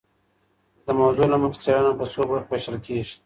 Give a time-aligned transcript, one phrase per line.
[0.85, 3.15] د موضوع له مخي څېړنه په څو برخو وېشل کيږي.